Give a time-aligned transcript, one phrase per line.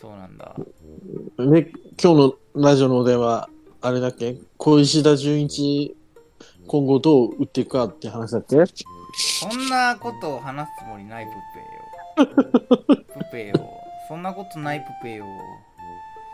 [0.00, 0.56] そうなんだ。
[1.38, 3.48] で、今日のラジオのお電話、
[3.80, 4.36] あれだっけ？
[4.56, 5.96] 小石田純一、
[6.66, 8.56] 今後どう打っていくかって話だっけ？
[9.14, 12.96] そんなことを話すつもりないプペよ。
[13.18, 13.54] プペよ。
[14.08, 15.26] そんなことないプペよ。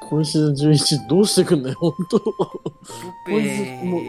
[0.00, 2.32] 小石田純一どうしてくんだよ、本当プ
[3.26, 4.02] ペもう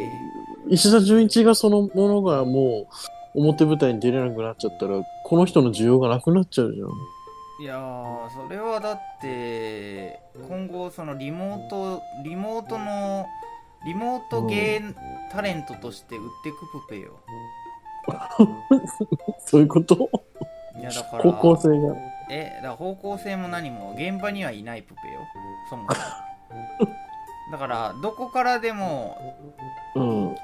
[0.70, 2.88] 石田純一がそのものがも
[3.36, 6.90] う表舞台に出れなくなっちゃったら、この人の需要がなくなっちゃうじゃん。
[7.60, 13.26] いやー、それはだって、今後、そのリモート、リモートの、
[13.86, 14.96] リモートゲー
[15.30, 17.20] タレントとして売ってくプペよ。
[19.46, 20.10] そういうこと？
[20.80, 21.96] いや、だから、高校生が。
[22.30, 25.20] え、だから方向性も何も現場にはいないプペよ。
[25.70, 26.06] そもそも。
[27.52, 29.18] だから、どこからでも
[29.96, 30.36] うん。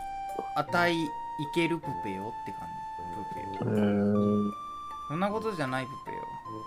[0.58, 1.08] 値い
[1.54, 2.68] けるプペよって感
[3.62, 3.64] じ。
[3.64, 3.78] プペよ。
[3.78, 4.52] えー、
[5.08, 6.18] そんなことじゃないプペよ。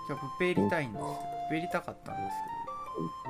[0.07, 1.19] 今日プペ入りたいんですよ。
[1.47, 2.37] プペ入りたかったんです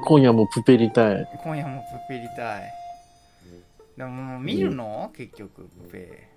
[0.05, 1.15] 今夜もプペりたい。
[1.15, 2.73] けど、今夜もプペ入りたい。
[3.97, 6.29] でももう見るの、結局、プペ。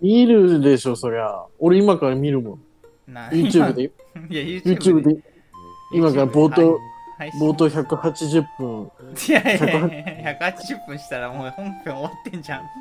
[0.00, 1.44] 見るでしょ、そりゃ。
[1.58, 2.58] 俺今から見るも
[3.06, 3.12] ん。
[3.12, 3.90] な YouTube で、い
[4.34, 5.18] や、YouTube YouTube で、
[5.92, 6.78] 今から冒頭、
[7.18, 8.90] はい、冒頭180分。
[9.28, 9.58] いやいやい
[10.24, 12.62] や、180分したらもう本編終わってんじゃん。
[12.62, 12.72] だか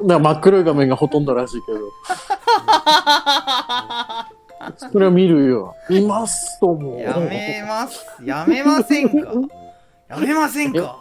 [0.00, 1.78] ら真っ黒い画面がほとんどらしいけど。
[4.76, 5.74] それは見るよ。
[5.88, 6.98] 見ますとも。
[6.98, 8.04] やめます。
[8.24, 9.32] やめませんか？
[10.08, 10.98] やめませんか？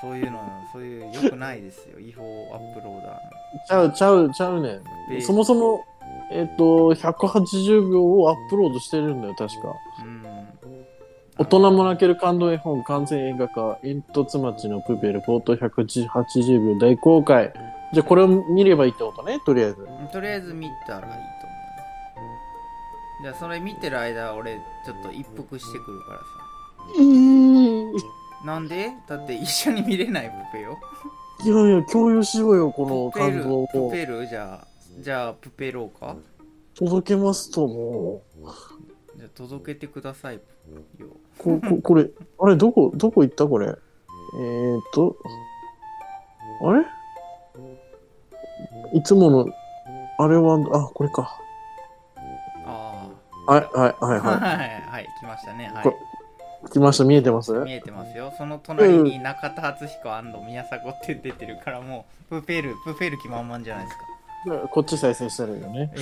[0.00, 0.40] そういうの、
[0.72, 1.98] そういう、良くないですよ。
[1.98, 4.80] 違法アップローダーちゃう、ちゃう、ちゃうね。
[5.20, 5.84] そもそも、
[6.30, 9.74] えっ、と、180秒をアップロードしてるんだよ、確か。
[11.38, 17.52] 大人も泣ける感動絵本完全映画化、煙突町のプペル、冒頭180秒大公開。
[17.94, 19.88] じゃあこれを見ればいいってことね、とりあえず。
[20.12, 21.12] とりあえず見たらいい。
[23.22, 26.24] じゃあ、それ見てる間、俺、ちょっと一服してくるからさ。
[27.00, 28.92] いなんで？
[29.08, 30.78] だって一緒に見れないプペよ。
[31.44, 33.66] やいや、共有しようよ、この感動、を。
[33.68, 34.26] プペル？
[34.26, 34.66] じゃあ、
[35.00, 36.16] じゃあ、プペローか？
[36.74, 38.22] 届けますとも。
[39.16, 40.40] じゃあ、届けてくださいよ。
[41.38, 42.10] こ、こ、これ、
[42.40, 43.66] あれ、どこ、どこ行ったこれ？
[43.68, 45.16] えーっと、
[46.64, 46.84] あれ？
[48.94, 49.46] いつもの、
[50.18, 51.38] あれは、あ、これか。
[53.46, 54.10] あはい、はい、はい、あ。
[54.10, 55.70] ははい、はい、来ましたね。
[55.74, 56.68] はこい。
[56.70, 57.52] 来ました、見えてます？
[57.52, 57.58] い。
[57.58, 58.32] 見えてますよ。
[58.38, 64.68] その隣に中田敦彦宮迫って出てるから、もう、プペル、プペル気満々じゃないですか。
[64.68, 65.92] こっち再生したらいいよね。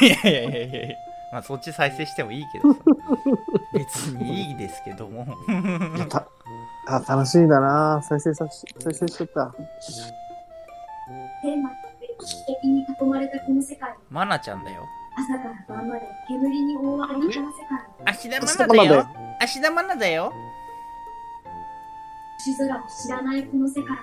[0.00, 0.96] いやいやいやいやいや
[1.32, 2.80] まあ、そっち再生してもいいけどさ。
[3.72, 5.26] 別にいいですけども。
[6.08, 6.28] た
[6.86, 9.52] あ、楽しみだな再生さし、再生しちゃった。
[11.42, 11.76] テーマと
[12.20, 14.84] 危機に囲まれたこの世界マナちゃんだよ。
[15.24, 17.42] 朝から晩まで煙に覆われた世界
[18.04, 19.06] 芦田愛菜だよ。
[19.40, 20.32] 芦田愛菜だよ。
[22.38, 23.96] 星空を知らないこの世界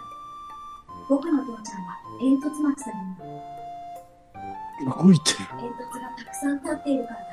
[1.07, 2.97] 僕の父ちゃんは煙突町だよ
[5.03, 5.37] 動いてる？
[5.59, 7.31] 煙突がたくさん立っているからだ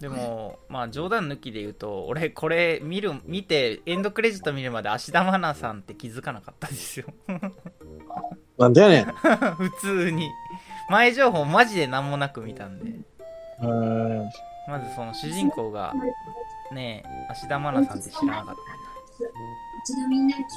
[0.00, 7.06] でも、まあ冗談抜きで言うと、俺これ見る、見て、エンドクレジット見るまで芦田愛菜さんって気づかなかったですよ。
[8.58, 9.04] なんでやねん。
[9.56, 10.30] 普通に。
[10.88, 12.90] 前情報マジで何もなく見たんで。
[13.60, 14.30] うーん
[14.68, 15.94] まずその主人公が、
[16.72, 18.54] ねえ、芦田愛菜さんって知らなかっ
[19.82, 20.52] 一度みんなに聞か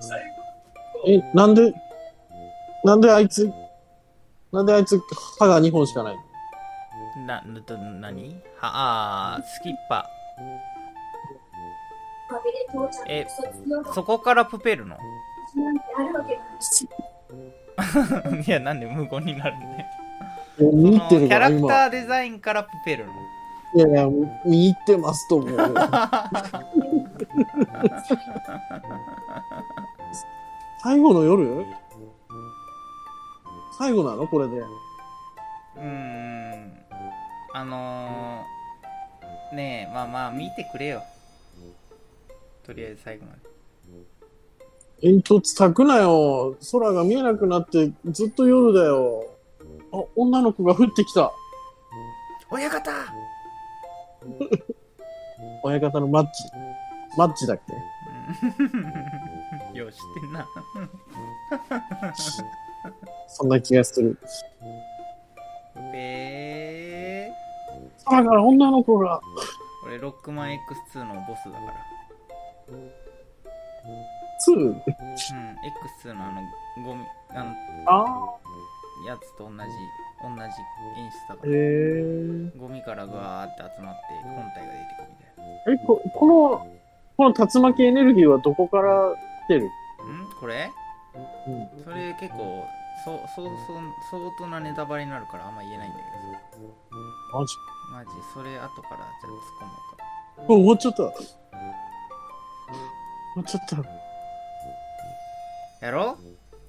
[0.00, 0.16] せた
[1.06, 1.72] え、なんで、
[2.84, 3.48] なんであいつ、
[4.52, 5.00] なんであいつ
[5.38, 6.16] 歯が2本しかない。
[7.24, 8.34] な、な、と何？
[8.58, 10.10] は、あースキッパ
[13.06, 13.26] え。
[13.94, 14.98] そこからプペルの？
[18.38, 19.86] い いや、なんで無言になるんだよ。
[20.58, 21.86] え見てるから、キャラクタ今。
[21.86, 23.12] ーデザインからプペルの。
[23.74, 24.06] いやいや、
[24.44, 25.56] 見入ってますと思う。
[30.82, 31.66] 最後の夜？
[33.78, 34.58] 最後なのこれで？
[34.60, 36.72] うーん。
[37.52, 41.02] あのー、ねえ、まあまあ、見てくれよ。
[42.64, 43.45] とりあえず最後まで。
[45.06, 46.56] 煙突焚くなよ。
[46.72, 49.24] 空が見えなくなってずっと夜だよ。
[49.92, 51.30] あ、女の子が降ってきた。
[52.50, 52.90] 親方
[55.62, 56.30] 親方のマッチ。
[57.16, 57.60] マッチだっ
[59.72, 59.78] け？
[59.78, 60.48] よう知ってんな。
[63.28, 64.18] そんな気がする。
[65.94, 67.30] え
[68.06, 69.20] 空から女の子が。
[69.84, 70.58] ー、俺、ロックマン
[70.92, 71.74] X2 のボスだから。
[74.48, 74.52] 2?
[74.54, 74.82] うん、
[76.04, 76.42] X2 のあの、
[76.84, 77.54] ゴミ、あの、
[77.86, 78.38] あ
[79.06, 79.56] やつと同じ
[80.22, 80.42] 同じ
[80.98, 82.58] 演出だかへらえ。
[82.58, 85.16] ゴミからぐわーって集まって本体が出てくるみ
[85.64, 86.66] たいえ、ここの、
[87.16, 89.14] この竜巻エネルギーはどこから
[89.46, 89.70] 来てる？
[90.00, 90.26] なん？
[90.40, 90.70] これ？
[91.46, 91.50] う
[91.80, 91.84] ん。
[91.84, 92.64] それ結構
[93.04, 93.76] そうそうそう
[94.10, 96.02] 相当なネタバレになるからあんま言えないんだけ
[96.58, 96.78] どさ
[97.32, 97.54] マジ？
[97.92, 98.10] マジ？
[98.34, 100.04] それ後からじゃあ突っ込もうか
[100.38, 100.96] あ終わっちゃった。
[100.96, 101.06] 終
[103.36, 104.05] わっちゃった。
[105.86, 106.18] やろ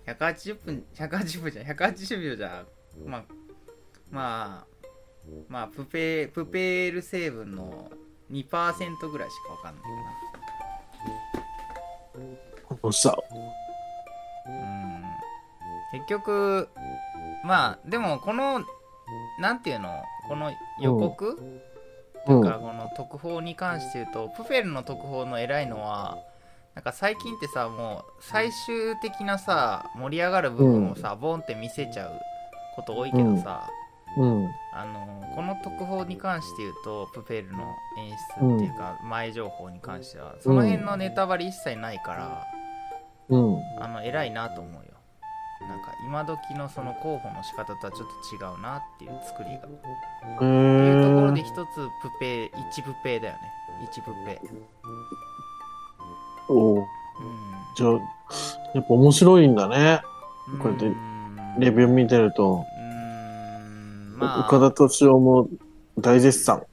[0.06, 2.66] ?180 分、180分じゃん、180秒じゃ、
[3.06, 3.24] まあ、
[4.10, 4.68] まあ、
[5.50, 7.92] まあ、プペ、プペール成分の
[8.32, 9.84] 2%ぐらいしかわかんない
[12.82, 13.18] どうした。
[14.48, 15.04] うん。
[15.94, 16.70] 結局、
[17.44, 18.64] まあ、でもこの、
[19.40, 20.04] なんていうの？
[20.28, 21.38] この予告、
[22.26, 26.18] というか、この特報に関して言うと、プペルの特報の偉いのは、
[26.78, 32.12] なんか最近ってさ、もう最終的なさ、盛り上がる部分をさ、ボンって見せちゃう
[32.76, 33.68] こと多いけどさ、
[34.16, 34.48] うん。
[34.76, 37.64] あのこの特報に関して言うと、プペルの
[37.98, 42.46] 演出っていうか、前情報に関しては、その辺のネタバレ一切ないから、
[43.30, 43.58] うん。
[43.80, 44.82] あの偉いなと思うよ。
[45.68, 49.54] なんか今時のその候補の仕方とはちょっと違うなっていう作りが。
[49.54, 51.44] へっていうところでえ。
[51.44, 51.58] 一つ
[52.04, 53.40] プペ一プペだよね
[53.92, 54.40] 一プペ
[56.50, 56.78] おう。
[56.78, 56.86] うん。
[57.76, 57.92] じゃあ、
[58.76, 60.02] やっぱ面白いんだね。
[60.62, 60.92] こうやって
[61.60, 64.18] レビュー見てると、うーん。
[64.18, 65.50] ま岡田あ敏夫も
[65.98, 66.64] 大絶賛。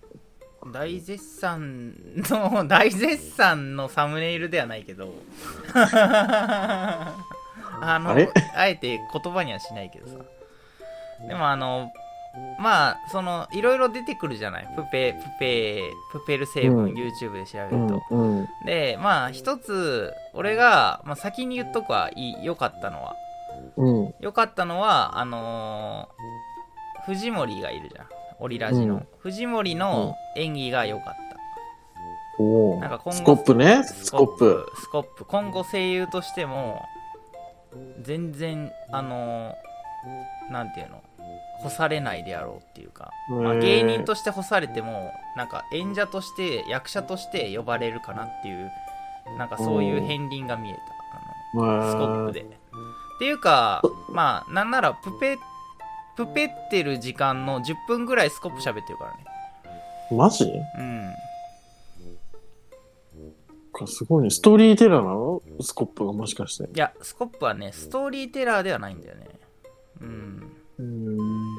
[0.73, 1.95] 大絶賛
[2.31, 5.13] の 大絶賛のサムネイルではないけど。
[7.81, 10.25] あのあれえて言葉にはしないけどさ。
[11.29, 11.93] でもあの
[12.59, 14.69] まあそのいろいろ出てくるじゃない？
[14.75, 15.81] プペプペ
[16.13, 16.95] プペル成分、うん。
[16.95, 18.03] YouTube で調べうんると、。
[18.11, 18.49] うん。
[18.65, 23.17] でまあ一つ俺が、まあ、先に言っとくはいい良かったのは。
[23.77, 24.15] うん。
[24.21, 28.07] 良かったのはあのー藤森がいるじゃん。
[28.41, 29.07] オリラジの、うん。
[29.19, 32.81] 藤森の演技が良かった、おお。
[32.81, 33.85] なんか今後スコップね。
[33.85, 34.67] スコップ。
[34.77, 35.25] スコップ。
[35.25, 36.83] 今後声優としても
[38.03, 41.03] 全然あのーなんていうの？
[41.65, 48.71] 干されないであろうっていうか、まあ、芸人として干されてもなんか演者として役者として呼ばれるかなっていう
[49.39, 50.81] なんかそういう片鱗が見えた
[51.61, 52.41] あのスコップで。
[52.43, 52.47] っ
[53.19, 53.81] ていうか、
[54.11, 55.39] まあ、なんならプペ、
[56.17, 59.25] プペってる時間の10分ぐらいスコップ喋ってるからね。
[60.11, 60.45] マジ？
[60.45, 61.15] うん。
[63.73, 64.31] かすごいね。
[64.31, 65.41] ストーリーテラーなの？
[65.61, 66.65] スコップがもしかして。
[66.65, 69.29] いや、スコップはね、ストーリーテラーではないんだよね。
[70.01, 70.53] うん。
[70.79, 71.57] うーん。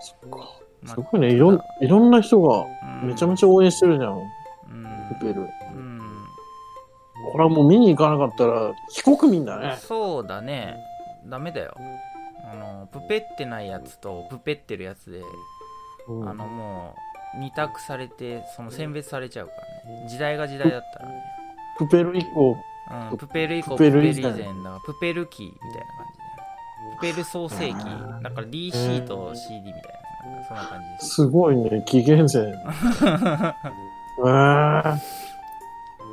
[0.00, 0.38] そっか。
[0.82, 1.32] ますごいね。
[1.32, 2.66] いろん、いろんな人が
[3.02, 4.18] うんめちゃめちゃ応援してるじゃん。
[4.18, 5.16] うん。
[5.20, 5.42] プペル。
[5.42, 6.00] うん。
[7.32, 9.76] これはもう見に行かなかったら非国民だね。
[9.80, 10.76] そうだね。
[11.26, 11.74] ダメだよ。
[12.50, 15.22] あの、プペってないやつとプペってるやつで、
[16.08, 16.94] うんあの、も
[17.36, 19.52] う、二択されて、その選別されちゃうか
[19.86, 20.08] らね。
[20.08, 21.22] 時代が時代だったらね。
[21.78, 22.56] プペル以降、
[23.10, 26.21] うん、プペル以降ププペル以前だからプペル期みたいな感じ
[26.90, 30.02] でプペル創世期だから DC と CD みたいな
[30.46, 31.14] そんな感じです。
[31.14, 31.82] すごいね。
[31.86, 32.54] 紀元前。
[34.18, 34.98] えー、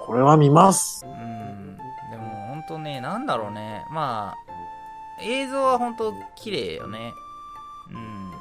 [0.02, 1.06] これは見ます。
[1.06, 1.78] うん。
[2.12, 3.86] でも本当ねなんだろうね。
[3.92, 7.14] まあ映像は本当綺麗よね。
[7.92, 8.32] うん。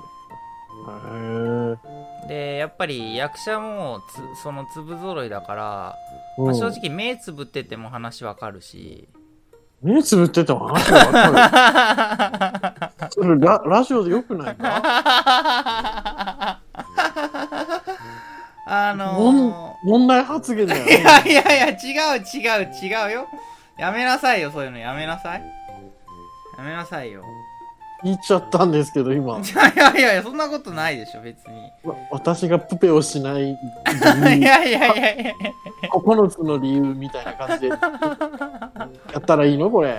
[2.28, 4.00] でやっぱり役者も
[4.36, 5.96] つその粒揃いだから、
[6.38, 6.46] うん。
[6.46, 9.08] まあ、正直目つぶってても話わかるし
[9.82, 12.75] 目つぶってても話がわ。
[13.11, 14.82] それララジオでよくないか？
[18.70, 21.31] あの問ー、問題発言だよいやね。
[21.31, 23.27] いやいや、違う違う違うよ。
[23.79, 25.43] やめなさいよ、そういうのやめなさい。
[26.58, 27.23] やめなさいよ。
[28.05, 29.38] 言っちゃったんですけど、今。
[29.43, 29.43] い
[29.76, 31.72] やいやいや、そんなことないでしょ、別に。
[31.84, 33.50] わ私がプペをしない理
[34.38, 35.32] い由やいやいやいや。
[35.90, 37.69] 9つの理由みたいな感じで
[39.12, 39.70] やったらいいの？
[39.70, 39.88] これ。
[39.90, 39.98] 違う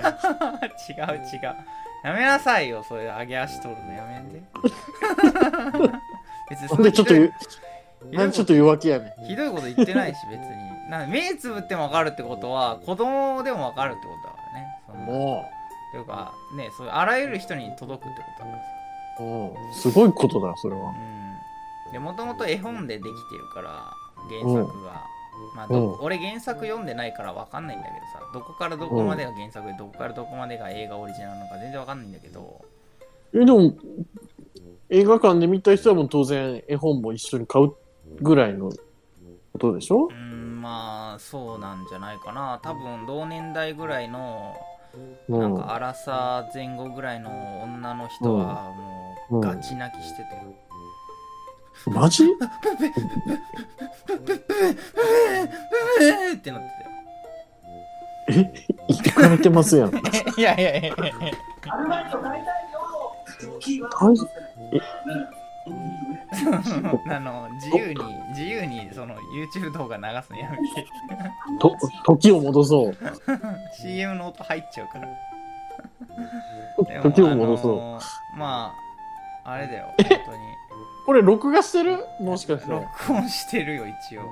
[2.02, 4.42] やめなさいよ、そういう上げ足取るのやめんで。
[6.48, 7.32] 別になんでちょっと言う、
[8.16, 9.26] なんでちょっと弱気やねん。
[9.26, 10.90] ひどいこと言ってないし、別に。
[10.90, 14.40] なん目つぶってもわかるってことは、子供でもわかるってことだか
[14.94, 15.12] らね。
[15.12, 15.49] も
[15.92, 18.64] というか、ね、そういうあらゆる人に届くってことだからさ。
[19.18, 20.90] う、もう、すごいことだ、それは。
[20.90, 21.92] うん。
[21.92, 23.92] で、もともと絵本でできてるから、
[24.28, 25.04] 原作が。
[25.54, 32.60] まあどうん俺原作読んでないから分かんないんだけどさ、どこからどこまでが原作で、どこからどこまでが映画オリジナルなのか全然分かんないんだけど、
[33.32, 33.72] え、でも、
[34.90, 37.72] 映画館で見た人はもう当然絵本も一緒に買う
[38.20, 38.70] ぐらいの
[39.52, 40.04] ことでしょ？
[40.04, 42.60] うーん、まあ、そうなんじゃないかな。
[42.62, 44.54] 多分、同年代ぐらいの
[45.28, 45.40] うん。
[45.40, 48.74] なんか荒さ前後ぐらいの女の人は
[49.30, 50.28] もうガチ泣きしてて、
[51.90, 52.24] マジ？
[56.34, 56.68] ってなって
[58.28, 58.52] え
[58.88, 59.90] 行かれてますやん。
[60.36, 60.88] いやいやいや。
[60.88, 60.94] いや
[67.10, 70.86] あの自由に自由にその YouTube 動画流すのやめて
[71.60, 72.96] と、時を戻そう。
[73.80, 75.08] CM の音入っちゃうから
[77.02, 77.72] 時を戻そう。
[77.72, 78.00] あの
[78.36, 78.72] ま
[79.44, 80.20] ああれだよ本当に
[81.06, 81.98] これ録画してる？
[82.20, 82.70] もしかして。
[82.70, 84.22] 録音してるよ一応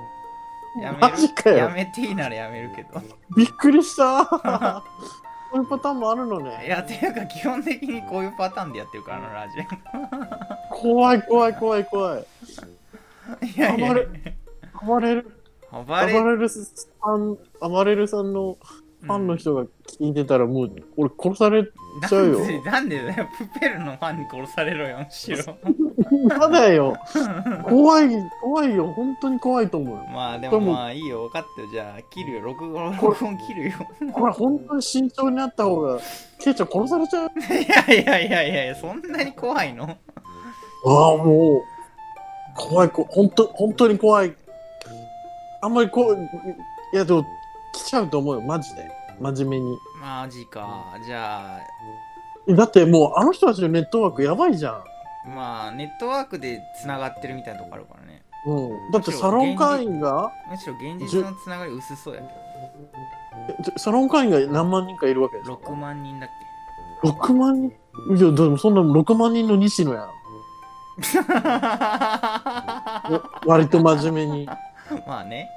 [0.81, 1.69] やめマジかるやよ。
[1.71, 3.01] めていいならやめるけど
[3.35, 4.83] びっくりした。
[5.51, 6.67] こういうパターンもあるのいね。
[6.67, 9.57] やていうか基本的にこういうパターンでやってるからラジ
[10.81, 12.25] 怖い怖い怖い怖い。
[13.41, 14.07] オいやいや暴れ
[14.85, 15.31] 暴れる、
[15.71, 16.59] 暴暴れれるさ
[17.15, 18.57] ん、暴れるさんの
[19.01, 22.39] ファンの人が聞いてたらもう、俺殺されちゃうよ。
[22.39, 25.37] なんでなんでだよプペルのファンに殺されろよむしろ
[26.29, 26.97] やだよ。
[27.63, 28.09] 怖い、
[28.41, 28.87] 怖いよ。
[28.93, 30.03] 本当に怖いと思うよ。
[30.13, 33.77] まあでもまあいいよ分かったよじゃあ切るよ録音録音切るよ
[34.11, 35.99] これ本当に慎重になった方が、
[36.39, 37.29] ケイちゃん殺されちゃう。
[37.53, 39.97] いやいやいやいやそんなに怖いの？
[40.85, 41.63] ああ、もう、
[42.55, 44.35] 怖い、こ本当、本当に怖い。
[45.61, 46.17] あんまりこう、
[46.93, 47.25] いやでも、
[47.73, 48.89] 来ちゃうと思うよ、マジで。
[49.19, 49.77] 真面目に。
[50.01, 54.83] マジかじゃあだってもう、あの人たちのネットワークやばいじゃん。
[55.35, 58.91] まあネットワークでつながってるみたいなとこあるからねうん。
[58.91, 62.27] だってサロン会員が、むしろ現実のつながり薄そうやけ
[63.75, 66.29] えサロン会員が何万人かいるわけでしどょ6万人だっ
[67.03, 68.17] ?6 万人？
[68.17, 70.09] いや、でもそんな6万人の西野やん。
[70.99, 71.19] け
[73.47, 74.49] 割と真面目に。
[75.05, 75.49] まあね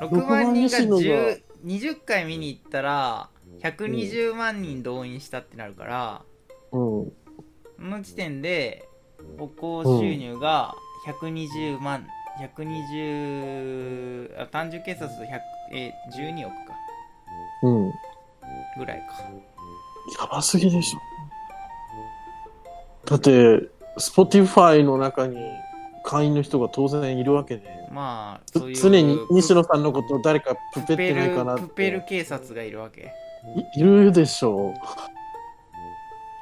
[0.00, 3.30] 6 6万人が西野が10 20回見に行ったら
[3.62, 6.22] 120万人動員したってなるから、
[6.72, 7.12] うん。
[7.76, 8.86] その時点で
[9.38, 10.74] 歩行収入が
[11.06, 12.06] 120万、
[12.40, 15.40] 120あ単純計算すると100
[15.72, 16.74] え12億か
[17.62, 17.92] うん。
[18.76, 19.06] ぐらいか
[20.20, 20.98] やばすぎでしょ。
[23.06, 23.62] だって、
[23.98, 25.36] Spotify の中に
[26.04, 32.08] 会員の人が当然いるわけで、まあそういう常に西野さんのことを誰かプペってないかなっプペルて。
[32.08, 33.12] 警察がいるわけ。
[33.76, 34.74] いいるでしょ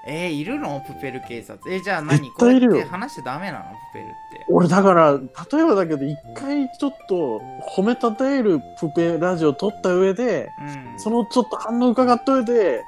[0.04, 0.80] えー、いるの？
[0.86, 1.72] プペル警察。
[1.72, 2.30] えじゃあ何？
[2.32, 3.64] こうやって話しちゃダメなの？
[3.64, 4.44] プペルって。
[4.48, 5.18] 俺だから、例
[5.60, 7.40] えばだけど、一回ちょっと
[7.76, 10.98] 褒めたたえるプペラジオ撮った上で、うん。
[10.98, 12.82] そのちょっと反応伺っといて、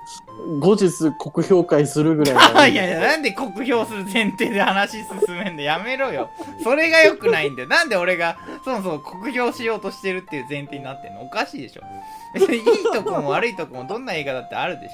[0.61, 6.31] 後日酷評会するぐらい いやいや、なんで酷評する前提で話進めんでやめろよ。
[6.65, 7.69] それが良くないんだよ。
[7.69, 11.23] なんで俺がそもそも酷評しようとしてるっていう前提になってんの？
[11.23, 11.83] おかしいでしょ。
[12.35, 14.93] 別にいいとこも悪いとこもどんな映画だってあるでし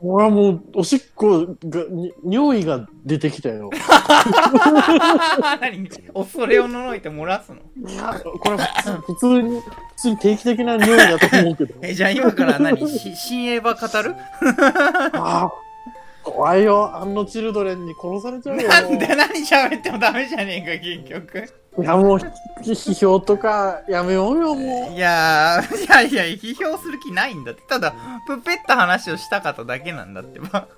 [0.00, 3.68] 俺はもう、おしっこが、に尿意が出てきたよ。
[3.68, 3.70] ょ。
[5.60, 5.88] 何？
[6.14, 7.58] 恐れをのいて漏らすの？
[7.88, 8.64] いや、これは
[9.06, 9.66] 普通に、普
[9.96, 11.74] 通に定期的な匂いだと思うけど。
[11.82, 12.76] え、じゃあ今から何？
[12.88, 14.14] し新映画語る？
[15.12, 15.52] ああ、
[16.22, 16.94] 怖いよ。
[16.96, 18.68] アンノ・チルドレンに殺されちゃうよ。
[18.68, 21.48] なんで何喋ってもダメじゃねえか、結局。
[21.76, 22.18] いや、もう、
[22.62, 27.62] 批評とかやめようよ、もういやー、いやいや、批評する気ないんだって。
[27.68, 27.92] ただ、
[28.26, 30.68] プペった話をしたかっただけなんだってば。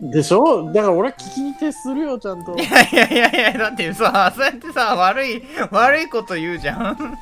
[0.00, 2.56] でしょだから俺は聞きに徹するよ、ちゃんと。
[2.56, 7.16] いやいやいやいや、だってさ、そうやってさ、悪い、悪いこと言うじゃん。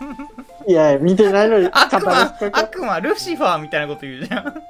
[0.66, 4.62] いやいや、見てないのに、悪魔、悪魔、ルシファーみたいなこと言うじゃん。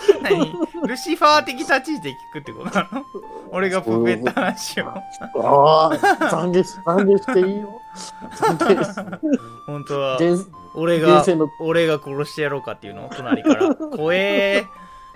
[0.22, 0.52] 何？
[0.86, 3.04] ルシファー的立ち位置で聞くってことなの？
[3.52, 4.88] 俺がプペった話を。
[4.88, 5.02] あ
[5.34, 7.80] あ、懺悔し、懺悔していいよ。
[9.66, 11.24] 本当は、現俺が
[11.60, 13.10] 俺が殺してやろうかっていうの？
[13.14, 13.74] 隣から。
[13.74, 14.64] 怖え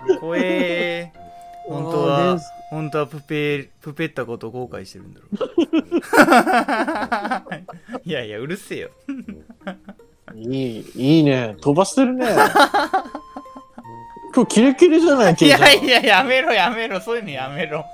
[0.07, 1.25] ー、怖えー。
[1.67, 5.27] 本当は現、本当はプペ、プペったことを後悔してるんだろ
[7.95, 7.99] う。
[8.05, 8.89] いやいや、うるせえよ。
[10.35, 10.41] い
[10.79, 11.55] い、いいね。
[11.61, 12.27] 飛ばしてるね。
[14.35, 17.85] 今日キレキレじゃない、いやいや、やめろやめろ、そういうのやめろ。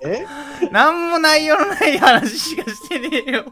[0.00, 0.24] え？
[0.70, 3.44] なんも内容のない話しかしてねえよ。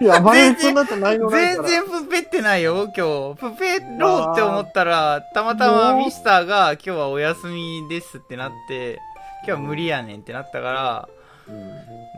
[0.00, 1.30] いや、バレンツになないから。
[1.30, 3.40] 全然プペってないよ、今日。
[3.40, 8.98] プペろうって思ったら、たまたまミスターが今日はお休みですってなって、
[9.46, 11.08] 今日は無理やねんってなったから、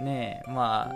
[0.02, 0.94] ねえ、まあ、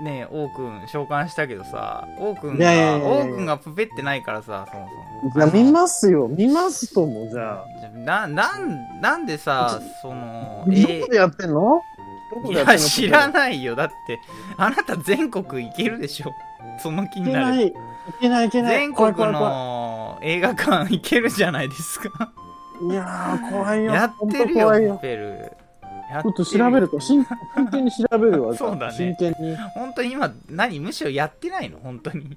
[0.00, 4.88] ねえ、王くん召喚したけどさ、王くんいやいやが、いやいや王くんがプペってないからさ、そも
[5.34, 5.52] そも。
[5.52, 6.28] 見ますよ。
[6.28, 7.66] 見ますとも、じゃあ。
[7.98, 11.82] な、なん、なんでさ、その、どえこでやってんの？
[12.34, 12.78] どこいでやってんの？
[12.78, 13.76] や、知らないよ。
[13.76, 14.18] だって、
[14.56, 16.32] あなた全国行けるでしょ。
[16.82, 17.56] その気行になる。
[17.56, 17.72] けない。
[18.20, 18.78] けないいけない。
[18.78, 22.32] 全国怖い怖い怖の映画館行けるじゃないですか。
[22.80, 22.86] い。
[22.86, 23.92] いやー、怖いよ。
[23.92, 24.94] やってるほんとよ、怖いよ。
[24.96, 25.52] プペル。
[26.12, 27.24] やちょっと調べると、真
[27.56, 28.54] 真剣に調べるわ。
[28.54, 29.56] そうだね真剣に。
[29.74, 31.78] 本当に今、何むしろやってないの？
[31.78, 32.36] 本当に。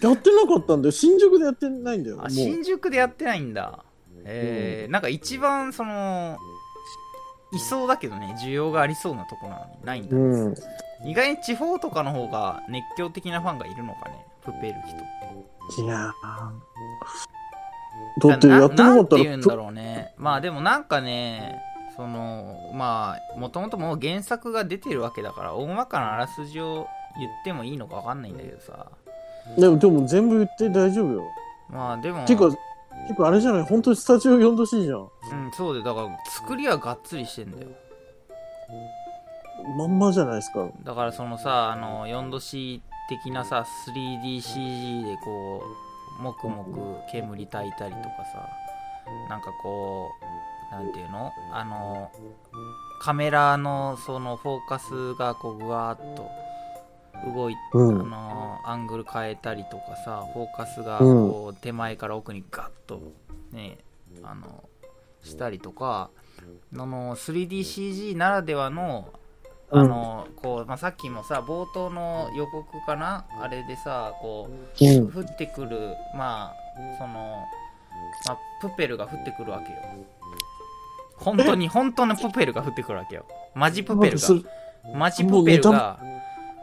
[0.00, 0.92] やってなかったんだよ。
[0.92, 2.16] 新宿でやってないんだよ。
[2.16, 2.30] もあ、う。
[2.30, 3.84] 新宿でやってないんだ。
[4.24, 6.38] えー、なんか一番、その、
[7.52, 10.16] いそうだけどね、需要がありそうなとこなのにないんだ。
[10.16, 10.54] うん。
[11.04, 15.84] 意外に地方とかの方が熱狂的なファンがいるのかね、プペル人。
[15.84, 16.52] いやー。
[18.28, 20.14] だってやってなかったらんて言うんだろうね。
[20.16, 21.60] まあでもなんかね、
[21.96, 26.86] その、まあ、もともともう原作が出てるわけだから、大まかなあらすじを
[27.18, 28.86] 言ってもいいのかわかんないんだけどさ。
[29.58, 31.22] でも、でも全部言って大丈夫よ。
[31.68, 32.58] まあでも、てか、結
[33.16, 33.62] 構あれじゃない？
[33.64, 34.98] 本当にスタジオ呼んでほしいじゃん。
[35.00, 35.08] うん、
[35.52, 37.68] そうで、だから作りはがっつりしてんだよ。
[39.76, 40.68] まんまじゃないですか。
[40.82, 45.62] だからそのさ、あの、4度 C 的なさ、3DCG でこ
[46.18, 48.48] う、もくもく煙焚いたりとかさ、
[49.28, 50.21] なんかこう、
[50.72, 51.30] なんていうの？
[51.52, 52.10] あの、
[53.00, 56.30] カメラのそのフォーカスがこう、ぐわーっと
[57.34, 58.00] 動いて、うん。
[58.00, 61.30] あの、アングル変えたりとかさ、フォーカスがうん。
[61.30, 63.00] こう、手前から奥にガッと
[63.52, 63.78] ね、
[64.22, 64.64] あの、
[65.22, 66.10] したりとか、
[66.74, 69.12] あの 3DCG ならではの
[69.70, 73.24] あの、こう、まあ、さっきもさ、冒頭の予告かな？
[73.40, 75.12] あれでさ、こう、うん。
[75.12, 76.54] 降ってくる、まあ、
[76.98, 77.44] その、
[78.26, 79.78] まあ、プペルが降ってくるわけよ。
[81.22, 83.26] 本当に、本当のプペルが降ってくるわけよ。
[83.54, 84.28] マジプペルが。
[84.94, 85.98] マジプペルが。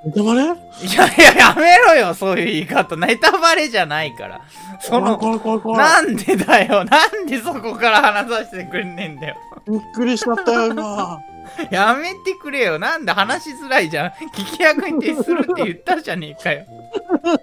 [0.06, 0.44] ネタバレ？
[0.44, 2.96] いやいや、やめろよ、そういう言い方。
[2.96, 4.42] ネタバレじゃないから。
[4.80, 5.78] その、怖い怖い怖い。
[5.78, 9.36] なんでだよ、なんでそこから話させてくれねえんだよ。
[9.68, 11.20] びっくりしちゃったよ、今。
[11.72, 12.80] やめてくれよ。
[12.80, 14.10] なんで話しづらいじゃん。
[14.34, 16.66] 聞き役に徹するって言ったじゃねえかよ。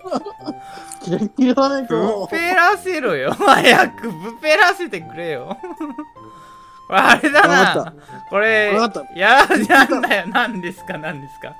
[1.02, 3.32] キレッキレだね、ぶ今っぺらせろよ。
[3.32, 5.56] 早くぶっぺらせてくれよ。
[6.88, 7.95] あれだな。
[8.31, 10.26] これわかっ、や、なんだよ。
[10.28, 11.55] 何ですか、何ですか？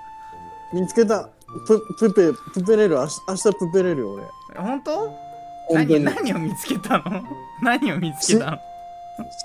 [0.73, 1.29] 見つけた。
[1.67, 2.97] プ、プペ、プペレる。
[2.97, 4.25] 明日、明日プペレるよ、俺。
[4.61, 4.99] 本当？
[4.99, 5.15] 本
[5.69, 6.05] 当何、に。
[6.05, 7.25] 何を見つけたの？
[7.63, 8.59] 何を見つけたの？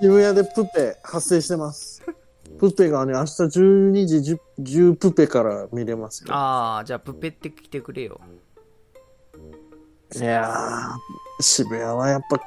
[0.01, 2.03] 渋谷でプペ発生してます。
[2.59, 6.33] プペがね、明日12時 10, 10プペから見れますよ。
[6.35, 8.19] ああ、じゃあ、プペって来てくれよ。
[10.13, 12.37] いやー、渋谷はやっぱ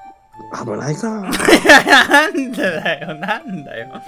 [0.65, 1.29] 危ないから。
[1.29, 1.33] い
[1.87, 4.03] や、なんでだよ、なんだよ。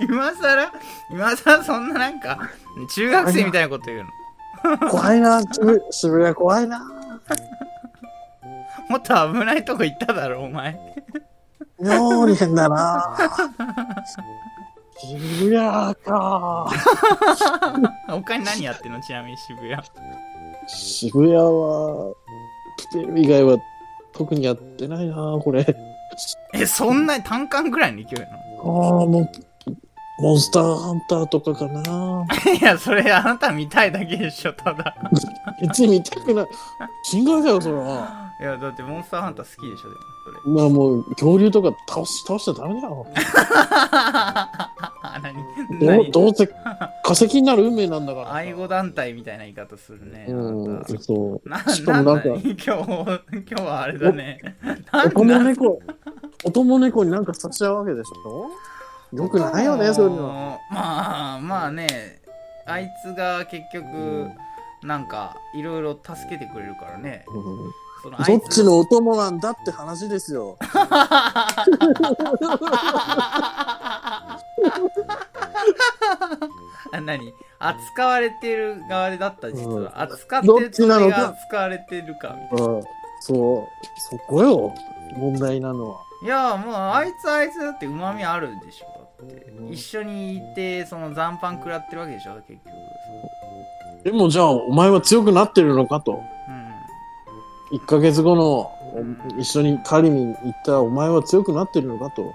[0.00, 0.72] 今さら、
[1.10, 2.38] 今さらそんななんか、
[2.94, 4.78] 中学生みたいなこと言うの。
[4.88, 6.80] 怖いな、渋渋谷怖いな。
[8.88, 10.78] もっと危ないとこ行っただろ、お前。
[11.80, 13.16] 妙に変だな。
[14.98, 16.70] 渋谷か。
[18.08, 19.00] 他に何やってんの？
[19.02, 19.82] ちなみに渋谷。
[20.66, 22.14] 渋谷は、
[22.92, 23.58] プペル以外は
[24.16, 25.66] 特にやってないな、これ。
[26.52, 31.82] え、そんなに単管ぐらいの勢いなああ、もう、モンスターハンターとかかな。
[31.82, 32.26] の
[32.60, 34.94] いや、それあなた見たいだけでしょ、ただ。
[35.60, 36.46] 別に見たくない。
[37.02, 38.30] 心外だよ、それは。
[38.40, 40.54] いや、だってモンスターハンター好きでしょ、でも、それ。
[40.54, 43.06] まあもう、恐竜とか倒し、倒しちゃダメだよ。
[45.70, 48.34] 何どう何どうせ化石になる運命なんだから。
[48.34, 50.26] 愛護団体みたいな言い方するね。
[50.28, 51.48] うんそう。
[51.48, 54.40] なしかもなんかだ今日、今日はあれだね。
[54.92, 55.82] なおと猫、
[56.44, 58.50] おとも猫になんかさせちゃうわけでしょ？
[59.16, 60.58] よくないよね、そういうの。
[60.70, 62.20] まあ、まあね、
[62.66, 64.28] あいつが結局、
[64.82, 67.24] なんか、いろいろ助けてくれるからね。
[68.10, 70.56] どっちのお供なんだって話ですよ。
[76.92, 77.32] あ何？
[77.58, 82.82] 扱われてる側だった実うんは、扱ってるつが扱われてるかみたいうん。
[83.20, 83.66] そう。
[84.10, 84.74] そこよ。
[85.16, 85.98] 問題なのは。
[86.22, 88.86] ないやもうあいつあいつだってうまみあるでしょ
[89.20, 92.74] だってうん一緒にいてその残飯食らってるわけでしょ結局
[94.04, 96.22] でもじゃあ、お前は強くなってるのかと。
[97.74, 102.22] うん1ヶ月後の、うん一緒に狩りに行ったお前は強くなってるのかと。
[102.22, 102.30] うん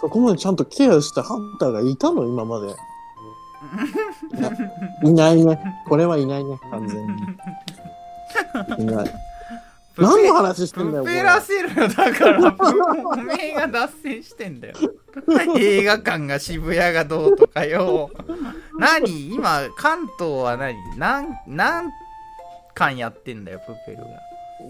[0.00, 2.74] そこまでちゃんとケアしたハンターがいたの今まで。
[5.04, 5.60] いないね。
[5.86, 6.58] これはいないね。
[6.70, 7.12] 完全に。
[8.78, 9.10] いない。
[9.98, 11.04] 何の話してんだよ。
[11.04, 12.64] プペらせるよだからプ
[13.04, 14.74] おめえが脱線してんだよ
[15.58, 18.10] 映画館が渋谷がどうとかよ
[18.78, 19.34] 何？
[19.34, 20.76] 今関東は何？
[20.96, 21.90] 何何
[22.74, 24.04] 巻やってんだよプペルが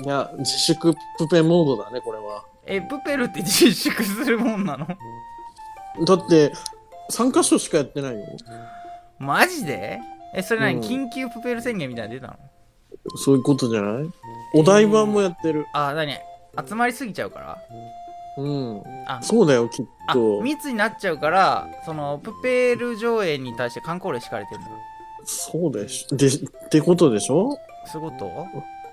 [0.05, 2.45] いや、自粛プペモードだね、これは。
[2.67, 4.87] えプペルって自粛するもんなの？
[4.87, 6.53] だって、
[7.11, 8.27] 3箇所しかやってないよ。
[9.19, 10.01] マジで？
[10.35, 12.39] えそれ何、うん緊急プペル宣言みたいなの出たの？
[13.17, 14.11] そういうことじゃない？
[14.55, 15.67] お台場もやってる。
[15.73, 16.15] あ何？
[16.69, 17.59] 集まりすぎちゃうから？
[18.39, 18.83] うん。
[19.07, 20.41] あそうだよ、きっあと。
[20.41, 24.71] 密になっちゃうからそのプペル上映に対して観光令敷かれてるんだ
[25.25, 26.17] そうでしょ。
[26.17, 26.31] で、っ
[26.71, 27.59] てことでしょ？
[27.87, 28.47] そういうこと？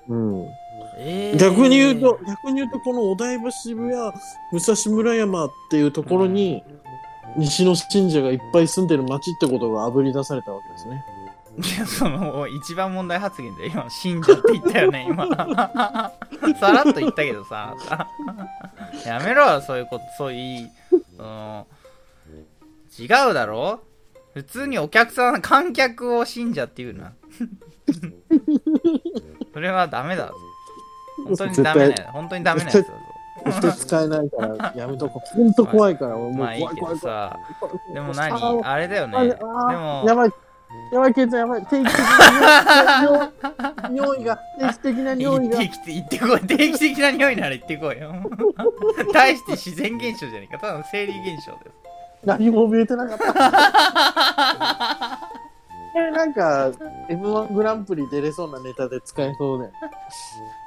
[0.08, 0.48] うん。
[0.96, 4.12] えー、逆に言うと、逆に言うと、このお台場渋谷、
[4.52, 6.62] 武蔵村山っていうところに、
[7.36, 11.04] 西の信者がいっぱい住んでる町ってことが炙り出されたわけですね。
[11.60, 15.26] いやその一番問題発言で今信者って言ったよね今。
[16.60, 17.74] さらっと言ったけどさ。
[19.04, 20.70] やめろよそういうことそういう
[21.16, 21.66] その
[22.96, 23.80] 違うだろ？
[24.34, 27.12] 普通にお客さん観客を信者って言うな。
[29.52, 30.32] それはダメだ
[31.24, 32.88] 本当にダメなや本当にダメなやつだぞ
[33.60, 35.28] 人使えないから、やめとこう。
[35.36, 36.98] ほんと怖いから、もうまあいいけ怖い怖い怖い。
[36.98, 37.38] どさ
[37.94, 40.30] でもあ何ーあれだよねあであーもやばい。
[40.92, 41.64] やばい、ケイちゃんやばい。
[41.66, 43.30] 定期的な
[43.90, 45.56] 尿尿意が、定期的な尿意が。
[45.58, 48.12] 定期的行ってこい定期的な匂いなら行ってこいよ
[49.14, 51.64] 大して自然現象じゃないかただの生理現象だよ
[52.24, 55.27] 何も見えてなかった。
[55.98, 56.70] え、なんか、
[57.10, 59.70] M1 グランプリ出れそうなネタで使えそうね。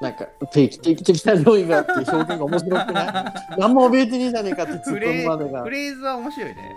[0.01, 3.33] なんか、定期的な尿意がっていう表現が面白くない？
[3.57, 5.63] 何も見えてねえじゃねえかって突っ込むまでが。
[5.63, 5.69] フ。
[5.69, 6.75] レーズは面白いね。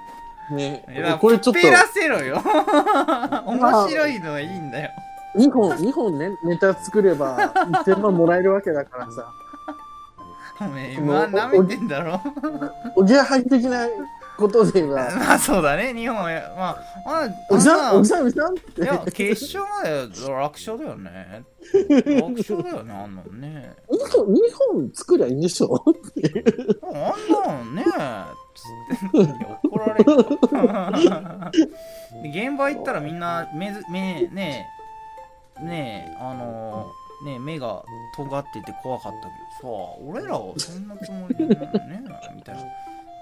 [0.50, 1.60] ねこれちょっと。
[1.60, 2.36] ペラせろよ。
[3.46, 4.90] 面白いのはいいんだよ。
[5.36, 7.36] 2本、二本ね、ネタ作れば
[7.84, 9.26] 1000万もらえるわけだからさ。
[10.60, 12.20] おめえ今舐めてんだろ。
[12.94, 13.88] おぎやはぎ的な
[14.36, 15.92] ことで言えば、 まあそうだね。
[15.94, 18.82] 日本はまあまあおじさん、おじさん、おじさんって。
[18.82, 21.44] いや決勝まで楽勝だよね。
[22.20, 22.92] 楽勝だよね。
[22.92, 23.74] あんなんね。
[23.90, 25.84] 2本、二本作りゃいいんでしょ？
[26.82, 27.84] あんなのね。
[28.54, 30.14] つって怒られる。
[32.22, 34.68] で現場行ったらみんな目ず目ね
[35.60, 35.64] え。
[35.64, 36.90] ねえあの
[37.24, 37.82] ねえ目が
[38.16, 39.28] 尖ってて怖かった
[39.62, 41.70] けどさ俺らはそんなつもりでね。
[42.34, 42.62] みたいな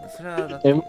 [0.09, 0.83] それはだってい M-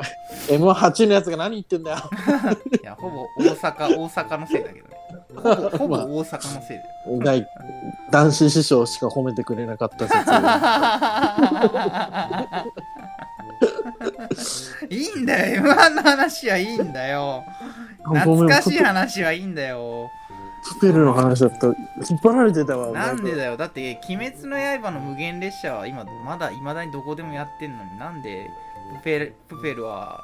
[0.47, 1.97] M8 のやつが何言ってんだよ。
[2.84, 4.93] やほぼ大阪大阪のせいだけどね。
[5.36, 6.89] ほぼほぼ大阪のせいだよ。
[7.23, 7.47] 第
[8.12, 10.19] 男子師匠しか褒めてくれなかった説。
[14.89, 15.63] いいんだよ。
[15.63, 17.43] M1 の話はいいんだよ。
[18.04, 20.10] 懐かしい話はいいんだよ。
[20.80, 21.67] プペルの話だと
[22.10, 22.91] 引っ張られてたわ。
[22.91, 23.58] なんでだよ。
[23.58, 28.49] だって「鬼滅の刃」の無限列車は今まだいまだにどこでもやってんのになんで
[28.97, 30.21] プペルプペルは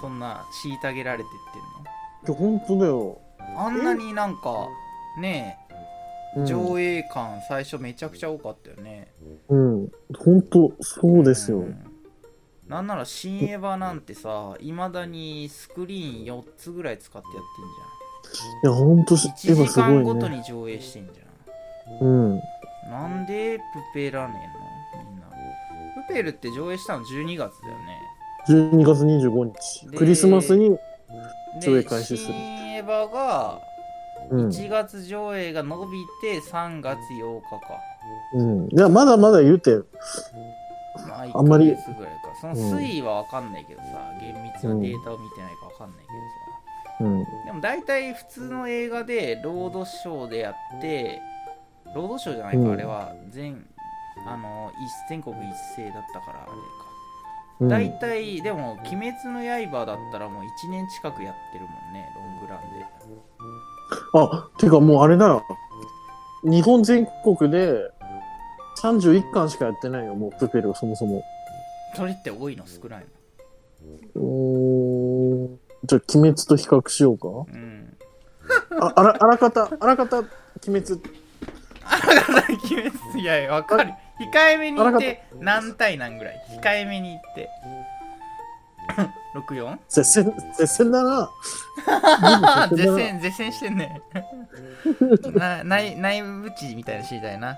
[0.00, 3.18] そんな虐げられてってん本当だよ。
[3.54, 4.68] のあんなになんか
[5.20, 5.58] ね
[6.36, 9.10] うんえ上映感最初めちゃくちゃ多かったよね、
[9.48, 9.88] うん。
[10.18, 11.60] 本当そうですよ。
[11.60, 11.74] ん
[12.68, 17.36] なんなら新エヴァなんてさいまだにスクリーン4つぐらい使ってやっ
[18.60, 20.20] てんいや、本当じゃん1時エヴァすご間ごいね。
[20.20, 21.12] とに上映してんじ
[22.02, 22.40] うん。
[22.86, 23.62] ゃんなんでプ
[23.94, 24.34] ペらね
[24.94, 25.04] えの？
[25.10, 25.26] みんな
[26.06, 28.00] プペルって上映したの12月だよね
[28.48, 29.90] 12月25日。
[29.90, 30.78] でクリスマスに、で
[31.60, 32.34] 上映開始する。
[32.34, 33.60] 新エヴァが
[34.30, 34.48] うん。
[34.48, 37.60] 1月上映が伸びて3月8日か、
[38.34, 38.68] うん。
[38.70, 39.76] いや、まだまだ言うて、
[41.08, 42.34] まあ、1あんまりぐらいか。
[42.40, 43.86] その推移は分かんないけどさ、
[44.20, 46.06] 厳密なデータを見てないか分かんない
[46.98, 47.24] けどさ、うん。
[47.46, 51.20] でも大体普通の映画でロードショーでやって
[51.94, 52.72] ロードショーじゃないか、うん。
[52.72, 53.14] あれは。
[53.30, 53.64] 全
[54.26, 55.40] あの一全国一
[55.76, 56.52] 斉だったからあれ
[57.58, 59.40] か、うん、大体でも「鬼滅の
[59.70, 62.86] 刃」だったらもう1年近くやってるもんねロングランで
[64.12, 65.42] あ、てかもうあれだよ。
[66.44, 67.90] 日本全国で
[68.80, 71.22] 31巻しかやってないよ、もうプペルがそもそも。
[71.96, 72.64] それって多いの？
[72.66, 73.06] 少ない
[74.14, 74.22] の？
[74.22, 75.58] うーん。
[75.84, 77.28] じゃあ、鬼滅と比較しようか。
[77.28, 77.96] うん
[78.80, 80.28] あ、あら、あらかた、あらかた、鬼
[80.66, 81.00] 滅。
[81.84, 83.20] あらがた鬼滅？
[83.20, 86.40] いやいやわかる控えめに言って何対何ぐらい？
[86.62, 87.48] 控えめに言って
[89.34, 89.78] 64?
[89.88, 91.30] 接戦、 接戦だな。
[92.70, 94.00] 絶絶戦絶戦してんね
[95.34, 97.56] な内内部知みたいな知りたいな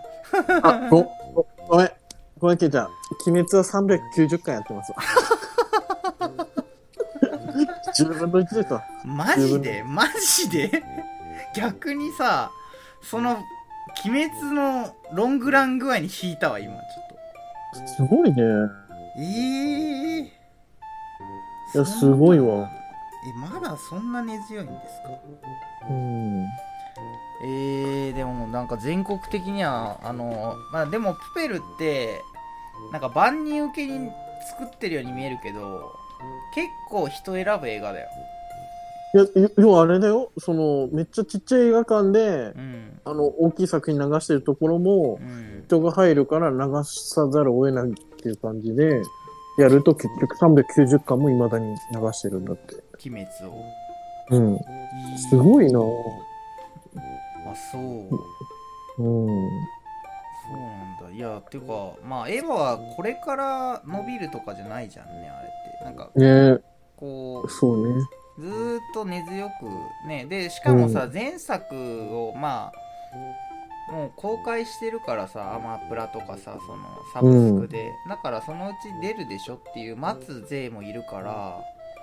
[0.63, 1.03] あ、ご、
[1.35, 1.91] ごごめん。
[2.39, 2.89] ごめん、ケイちゃん。
[3.27, 4.99] 鬼滅は390巻やってますわ。
[7.97, 8.85] 10分の1ですわ。
[9.05, 9.83] マジで？
[9.85, 10.83] マジで？
[11.55, 12.51] 逆にさ
[13.03, 13.39] その
[14.05, 18.37] 鬼滅のロングラン具合に引いたわ今ちょっすごいね。
[18.37, 20.33] とええー、いい
[21.75, 22.69] やすごいわ
[23.29, 25.11] えまだそんな根強いんですか？
[25.89, 26.47] うん。
[27.43, 32.21] えー、でもなんか全国的にはあのまあでもプペルって
[32.93, 34.11] なんか万人受けに
[34.59, 35.93] 作ってるように見えるけど
[36.55, 38.09] 結構人選ぶ映画だよ
[39.13, 40.31] いや、い要はあれだよ。
[40.39, 49.03] その、めっちゃちっちゃい映画館で、うんあの、大きい作品流してるところもう、ん人が入るから流さざるを得ないっていう感じで、
[49.59, 52.77] やると結局390巻も未だに流してるんだって。
[53.09, 53.65] 鬼滅を
[54.31, 54.59] うん。
[55.29, 55.83] すごいなあ
[57.73, 57.83] そう
[59.03, 59.27] うん。
[59.27, 66.63] そうなんだいやっていうかまあエヴァはこれから伸びるとかじゃないじゃんねあれってなんかね
[66.97, 68.03] こうそうね。
[68.39, 69.53] ずーっと根強く
[70.09, 72.73] ねでしかもさ、前作をま
[73.91, 81.61] あもう公開してるからさアマプラとかさそのサブスクで、だからそのうち出るでしょっていう待つ勢もいるから、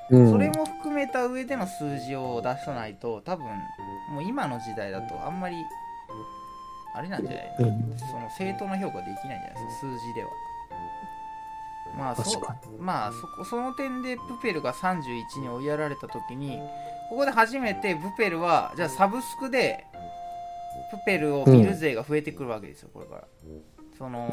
[0.09, 0.31] うん。
[0.31, 3.45] それも含めた上での数字を出さないと多分
[4.11, 5.55] もう今の時代だとあんまり
[6.93, 7.63] あれなんじゃないそ
[8.17, 10.29] の正当な評価できないんじゃないですか数字では
[11.97, 12.39] まあそ
[12.79, 16.59] まあそこその点でプペルが31に追いやられた時に
[17.09, 19.85] ここで初めてプペルはじゃあサブスクで
[20.91, 23.23] プペルを見る勢が増えてくるわけですよこれから。
[23.97, 24.31] その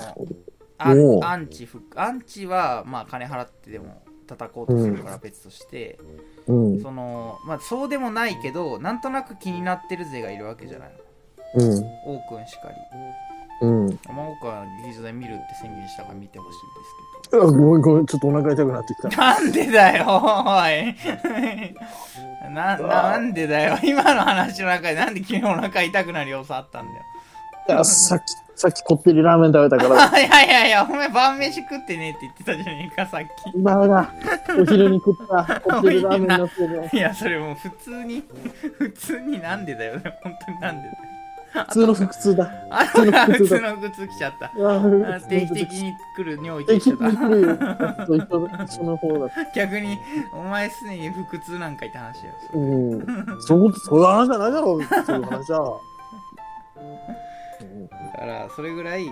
[0.78, 5.98] アンチフアンチはまあ金払ってでも叩こうとするから別として、
[6.46, 6.82] うん。
[6.82, 10.92] そのまあそうでもないけどなんとなく気になってる勢がいるわけじゃない
[11.54, 11.80] うん。
[11.80, 13.66] の王くんしかり。
[13.66, 13.98] うん。
[14.08, 16.58] まあは劇場で見るって宣言したから見てほしい
[17.32, 19.08] あごめんごめん、ちょっとお腹痛くなってきた。
[19.08, 20.94] なんでだよおい。
[22.52, 23.78] ななんでだよ。
[23.82, 27.02] 今の話の中でなんで急にお腹痛くなる要素あったんだよ。
[27.66, 33.20] いや、さっき、さっきこってりラーメン食べたから、 いやいやいやお前晩飯食ってねって言ってたじゃねえかさっ
[33.54, 34.12] 今が、
[34.58, 38.22] お昼に食ったこってりラーメンになってる いやそれもう普通に
[38.78, 39.94] 普通になんでだよ。
[40.22, 41.13] 本当になんでだよ
[41.54, 42.50] 普通の腹痛だ。
[42.70, 44.48] あ通の腹痛来ちゃった
[45.28, 47.56] 定期的に来る尿意定期と一緒だ的に来るよ。
[48.06, 49.30] そう一緒一緒の方だ。
[49.54, 49.98] 逆に
[50.32, 52.58] お前すでに腹痛なんかいって話だよう
[52.96, 53.06] ん。
[53.40, 54.82] そう、そういう話じゃないだろう。
[54.82, 55.80] そういう話は。
[56.76, 59.10] うんだからそれぐらいプ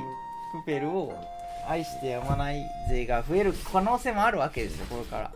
[0.66, 1.14] ペルを
[1.68, 5.32] 愛してやまない勢が増える可能性もあるわけですよこれから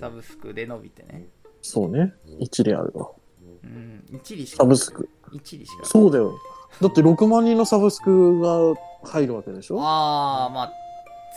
[0.00, 1.26] サブスクで伸びてね
[1.62, 2.14] そうね。
[2.38, 3.10] 一理あるわ。
[3.64, 5.05] うん一理しサかブスク。
[5.36, 5.84] 一理しか。
[5.84, 6.38] そうだよ。
[6.80, 9.80] だって6万人のサブスクが入るわけでしょ？
[9.80, 10.72] ああまあ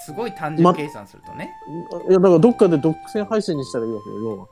[0.06, 1.52] すごい単純計算するとね、
[2.10, 4.48] いや、だからどっかで独占配信にしたらいいわけよ、要は。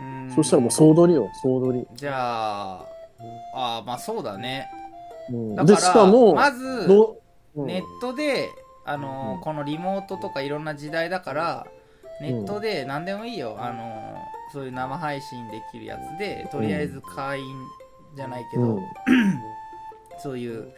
[0.00, 0.32] うん。
[0.34, 1.86] そしたらもう総取りよ、総取り。
[1.94, 2.84] じゃあ
[3.54, 4.68] ああまあそうだね。
[5.30, 7.16] うん、だからで、しかも、まずど
[7.56, 7.66] うん。
[7.66, 8.50] ネットで、
[8.84, 9.40] あのーうん。
[9.40, 11.66] このリモートとかいろんな時代だから
[12.20, 14.14] ネットで何でもいいよ、あのー
[14.52, 17.56] そういう生配信できるやつでとりあえず会員
[18.16, 18.82] じゃないけど、うん。
[20.22, 20.72] そういう、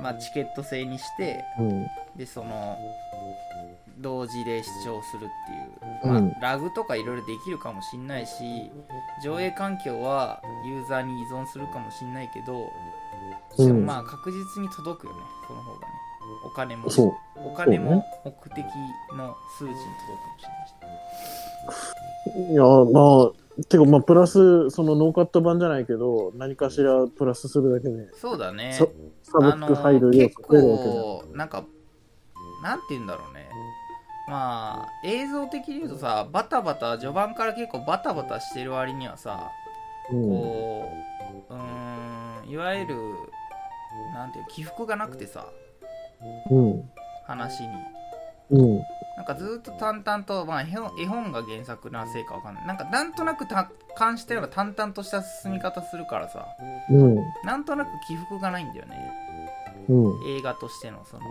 [0.00, 1.86] まあ、チケット制にしてうん。
[2.16, 2.78] でその
[3.98, 6.24] 同時で視聴するっていう、うん。
[6.24, 8.70] まあ、ラグとかいろいろできるかもしんないし
[9.22, 12.58] 上映環境はユーザーに依存するかもしんないけど
[13.58, 13.66] うん。
[13.66, 15.92] でもまあ確実に届くよねその方がね。
[16.44, 16.90] お金も。
[16.90, 17.12] そう。
[17.36, 18.64] お金も目的
[19.16, 22.52] の数字に届くかもしれないし。
[22.52, 28.86] いや、まあ、てか、まあ、プラス、そのノーカット版じゃないけど、何かしらプラスするだけで、そうだねサ
[29.22, 30.36] サブスク入る量結。
[30.40, 31.64] 構なんか
[32.62, 33.48] なんて言うんだろうね
[34.28, 39.50] まあ映像的に言うとさバタバタ序盤から結構バタバタしてる割にはさ
[40.12, 40.92] うんこ
[41.50, 42.94] ううーんいわゆる
[44.14, 45.46] なんていう起伏がなくてさ
[46.50, 46.90] うん。
[47.26, 47.68] 話に
[48.50, 48.82] うん。
[49.16, 50.66] なんかずーっと淡々と、まあ、絵
[51.06, 56.46] 本が原作なせいかわかんないなんかなんとなく達観したような淡々とした進み方するからさ
[56.90, 57.16] うん。
[57.44, 59.12] なんとなく起伏がないんだよね
[59.88, 60.38] うん。
[60.38, 61.22] 映画としてのその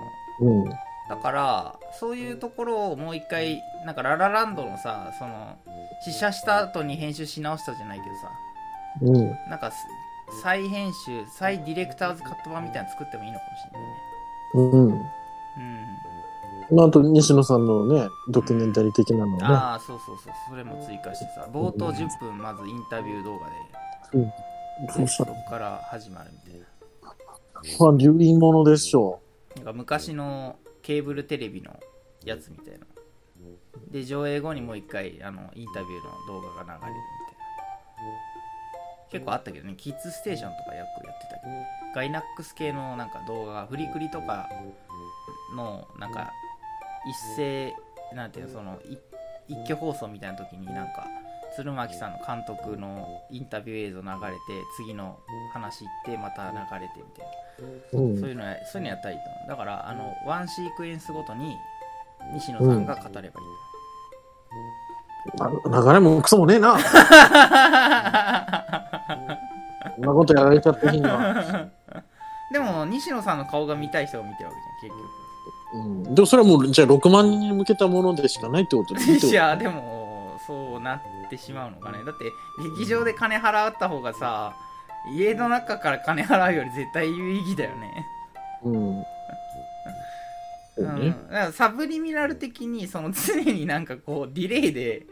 [0.42, 0.70] うん。
[1.10, 5.58] だからそういうところをもう一回なんかララランドのさその
[6.06, 8.32] 試写した後に編集し直したじゃないけどさ
[9.02, 9.50] うん。
[9.50, 9.78] なんかす
[10.44, 13.98] 再編集再ディレクターズカット版みたいなの作ってもいいのかもしれないね
[14.54, 14.92] うん。
[14.92, 16.11] うん
[16.70, 19.40] まあ、あと、西野さんのね、ドキュメンタリー的なのをね。
[19.42, 23.54] ああそうそうそうそれも追加してさ冒頭10分まずインタビュー動画で。
[24.94, 26.68] そうしたら、そこから始まるみたいな
[27.80, 29.22] まあ、流飲ものでしょ
[29.56, 31.80] なんか昔のケーブルテレビの
[32.26, 32.86] やつみたいな。
[33.90, 37.02] で上映後にもう一回あのインタビューの動画が流れるみたいな
[39.12, 41.52] 結構あったけどねキッズステーションとかよくやってたけど
[41.94, 44.50] ガイナックス系のなんか動画がフリクリとか
[45.56, 46.32] のなんか
[47.08, 47.76] 一斉
[48.16, 48.98] なんていうのそのい
[49.48, 51.06] 一挙放送みたいな時になんか
[51.56, 54.38] 鶴巻さんの監督のインタビュー映像流れて
[54.78, 55.20] 次の
[55.54, 57.32] 話行ってまた流れてみたいな
[58.00, 58.02] う。
[58.02, 58.20] うん。
[58.20, 61.58] そういうのやそういうのやったらいいと思うだからあのワンシークエンスごとに
[62.34, 63.26] 西野さんが語ればいい、
[65.72, 66.78] な流れもクソもねえな。
[69.96, 71.68] そんなことやられちゃった日には。
[72.52, 75.21] でも西野さんの顔が見たい人が見てるわけじゃん結
[75.74, 76.16] うん。
[76.16, 82.04] でもそれはもう、じゃあ6万人に向けたものでしかないってことで局 いやでもそうなってしまうのかね。
[82.04, 82.26] だって
[82.78, 84.56] 劇場で金払った方がさ
[85.14, 88.06] 家の中から金払うより絶対有意義だよね。
[88.64, 89.04] うん。
[90.76, 91.10] そううん、ね。
[91.10, 95.06] だからサブリミナル的にその常になんかこうディレイで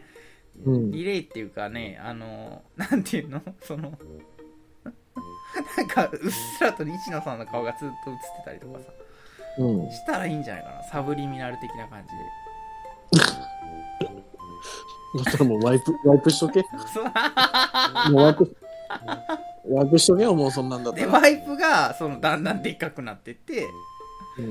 [0.66, 0.92] うん。
[0.92, 3.42] ディレイっていうかねあのなんていうの？
[3.62, 3.98] その
[5.78, 8.86] なんかうっすらと西野さんの顔がずっと映ってたりとかさ
[9.58, 9.92] うん。
[9.92, 13.26] したらいいんじゃないかなサブリミナル的な感じで
[15.16, 16.64] だったらもうワイプ、ワイプしとけ。
[16.94, 18.58] そうもうワイプ、
[19.70, 21.06] ワイプしとけよ、もうそんなんだったら。
[21.08, 23.66] でワイプがそのだんだんでっかくなってって
[24.38, 24.42] う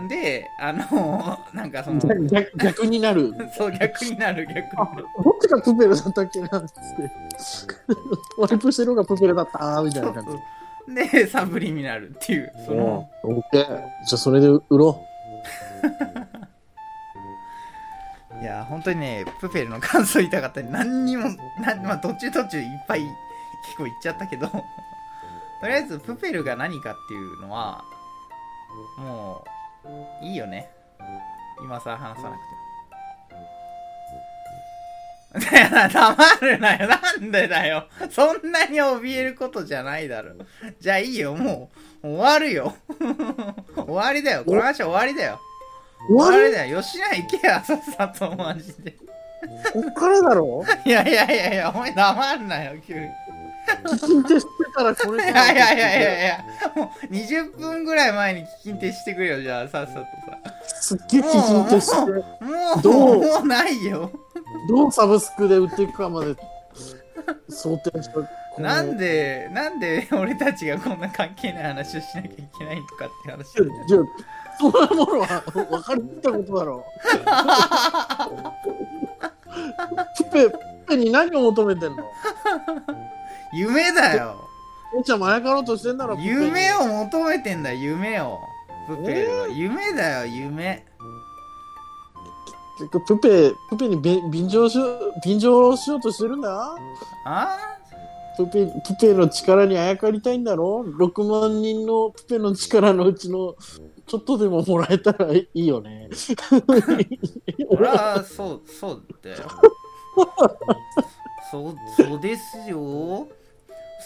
[0.00, 3.32] んであのなんかその逆逆逆になる。
[3.56, 6.68] そう逆になる逆になるどっちがプペルだったっけなって。
[8.38, 10.30] ワイプしてる方がプペルだったみたいな感じ。
[10.88, 12.52] でサブリミナルっていう。
[12.64, 13.66] そのオッケー。
[13.66, 13.80] じゃ
[14.14, 15.00] あそれで売ろ
[18.40, 21.24] いや本当にねプペルの感想言いたかった何にも
[21.82, 24.46] まあ途中途中いっぱい結構言っちゃったけど
[25.60, 27.82] とりあえずプペルが何かっていうのは
[28.98, 29.42] も
[30.22, 30.70] ういいよね。
[31.62, 32.55] 今さ話さなくて
[35.92, 36.88] 黙るなよ。
[36.88, 37.86] なんでだよ。
[38.10, 40.32] そんなに怯えることじゃないだろ。
[40.80, 41.34] じゃあいいよ。
[41.34, 41.70] も
[42.02, 42.74] う終わるよ。
[43.76, 44.44] 終わりだよ。
[44.44, 45.40] この話は終わりだよ。
[46.10, 46.14] う。
[46.16, 46.82] 終わりだよ。
[46.82, 47.62] 吉野家行けや。
[47.64, 48.94] さっさとマジで。
[49.72, 50.64] こっからだろ？
[50.84, 53.06] いやいやいやいや、お前黙んなよ、急に。
[53.72, 56.38] い聞き手してたらこれやいやいやいやいや、
[56.74, 60.06] もう20分ぐらい前に聞き手してくれよ、じゃあ、さっさとさ。
[60.80, 62.06] すっげえ聞き手して、も
[62.78, 63.16] う、どう？
[63.18, 64.10] もうないよ。
[64.68, 66.36] どうサブスクで売っていくかまで
[67.48, 68.20] 想定した。
[68.60, 73.52] なんで、なんで俺たちがこんな関係ない話をしなきゃいけないのかって話
[73.88, 73.98] じゃ
[74.58, 76.84] そんなものは分かりきったことだろ
[80.16, 80.24] う。
[80.24, 82.04] プ ペ、プペに何を求めてんの？
[83.56, 84.48] 夢だよ。
[84.94, 88.38] おちゃんもあやかろうとしてんだろ、夢を求めてんだ、夢を。
[88.86, 89.48] プペルは。
[89.48, 90.86] 夢だよ、夢。
[92.78, 96.76] 結局プペ、プペに便便乗しよう、便乗しようとしてるんだ？
[97.24, 97.58] あ？
[98.36, 103.56] プペ、プペの力にあやかりたいんだろ ?6 万人のプペの力のうちの
[104.06, 106.10] ちょっとでももらえたらいいよね。
[107.70, 109.36] 俺は、そう、そうだよ。
[111.50, 113.26] そう、そうですよ。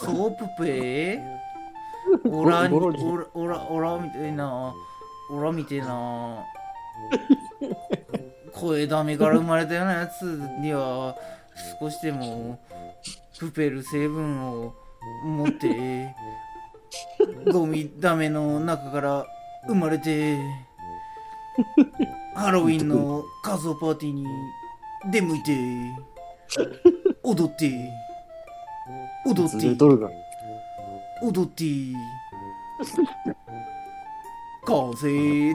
[0.05, 1.21] そう、プペ
[2.25, 4.75] オラに、ゴロリオラ、オラ、オラみたいな、
[5.31, 6.45] オラみたいな、
[8.53, 10.23] 声ダメから生まれたようなやつ
[10.61, 11.15] には、
[11.79, 12.59] 少しでも、
[13.39, 14.75] プペル成分を
[15.25, 16.15] 持って、
[17.53, 19.27] ゴミダメの中から
[19.67, 20.39] 生まれて、
[22.35, 24.27] ハロウィンの仮装パーティーに
[25.11, 25.53] 出向いて、
[27.23, 27.71] 踊って、
[29.26, 30.11] 踊ってずれ、とるが。
[31.22, 31.64] 踊って、
[34.66, 35.09] 完成。
[35.09, 35.52] 違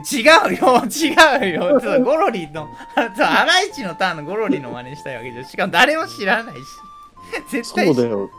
[0.54, 1.80] よ、違うよ。
[1.80, 5.44] ちょゴロリの、ハライチのターンのゴロリの真似したいわけじゃん。
[5.44, 6.60] しかも誰も知らないし。
[7.50, 8.30] 絶対そうだよ。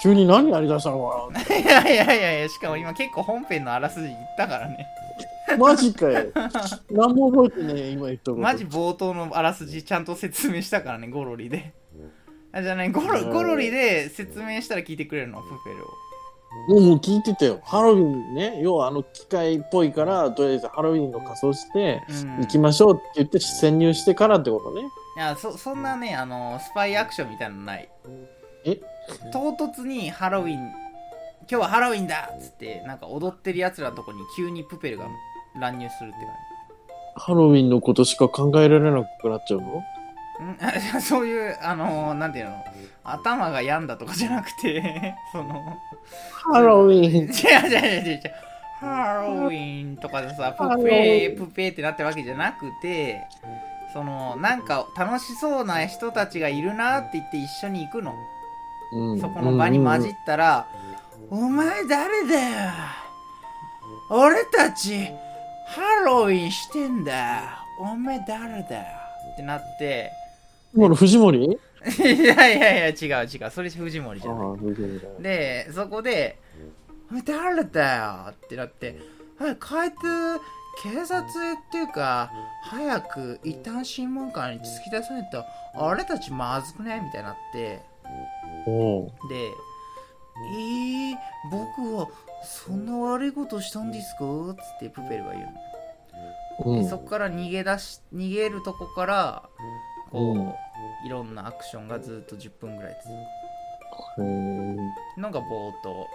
[0.00, 4.86] 急に何やりだしたのかいやいやいやいや、しかも今結構本編のあらすじ言ったからね。
[5.48, 6.26] なマジかよ。
[6.90, 8.42] 何も覚えてねえ、今言ったこと。
[8.42, 11.72] マジ冒頭のあらすじちゃんと説明したからね、ゴロリで。
[12.54, 15.88] あじゃあね、ゴロゴロリで説明したら聞いてくれるの、プペルを。
[16.68, 17.60] もうもう聞いてたよ。
[17.64, 18.60] ハロウィンね。
[18.62, 24.82] 要はあの機械っぽいから、とりあえずハロウィンの仮装して、うん行きましょうって言って潜入してからってことね。
[25.16, 27.88] いやそそんなねあのスパイアクションみたいなのない
[28.64, 28.80] え？
[29.32, 30.70] 唐突にハロウィン今
[31.48, 35.06] 日はハロウィンだっつってなんか踊ってるやつらのとこに急にプペルが
[35.60, 36.16] 乱入するって
[37.16, 39.82] ハロウィンのことしか考えられなくなっちゃうの？
[40.42, 41.00] ん。
[41.00, 42.64] そういうあのなんていうの？
[43.04, 45.78] 頭が病んだとかじゃなくて その
[46.52, 47.26] ハロウィン。
[47.30, 48.22] 違う違う違う違う。
[48.80, 53.22] ハロウィンとかでさプペィープペーってなってるわけじゃなくて
[53.92, 58.12] そのなんか楽しそうな人たちがいるなって言って一緒に行くの。
[58.92, 59.20] うん。
[59.20, 60.66] そこの場に混じったら、
[61.30, 62.70] お前誰だよ？
[64.10, 65.10] 俺たち、
[65.66, 67.42] ハロウィンしてんだよ。
[67.80, 68.84] お前誰だよ？
[69.32, 70.12] ってなって、
[70.74, 71.44] 今の藤森？
[71.44, 71.58] い
[72.02, 74.46] やいやいや、違う違う、それ藤森じゃない。
[74.46, 75.08] ああ、藤森だ。
[75.20, 76.38] で、そこで、
[77.24, 78.98] 誰だよってなって、
[79.38, 79.96] はい、帰って
[80.82, 81.30] 警察っ
[81.70, 82.30] ていうか
[82.64, 85.44] 早く一旦審問官に突き出さないと
[85.76, 87.00] あれたちまずくね？
[87.04, 87.82] みたいになってで
[90.56, 91.16] 「えー、
[91.50, 92.08] 僕は
[92.42, 95.44] そんな悪いことしたんですか?」っつってプペルが言う
[96.64, 96.82] の、うん。
[96.82, 99.42] でそこから逃げ出し逃げるとこから
[100.10, 100.56] こ
[101.04, 103.14] いろんなアクションがずっと10分ぐらい続
[104.26, 104.76] へー。
[105.14, 106.06] くのが冒頭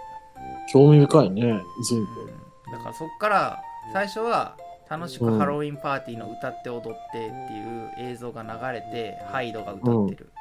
[0.72, 1.42] 興味深いね、
[1.90, 2.22] 全部。
[2.22, 2.72] うん。
[2.72, 3.62] だからそっから
[3.94, 4.56] 最初は
[4.90, 10.32] 楽しくハロウィンパーティーの歌って踊ってっていう映像が流れて、ハイドが歌ってる、